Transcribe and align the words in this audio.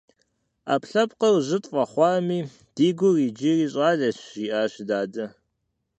-Ӏэпкълъэпкъыр 0.67 1.35
жьы 1.47 1.57
тфӀэхъуами, 1.63 2.39
ди 2.75 2.89
гур 2.97 3.15
иджыри 3.27 3.67
щӀалэщ,- 3.73 4.17
жиӏащ 4.33 4.73
дадэ. 4.87 5.25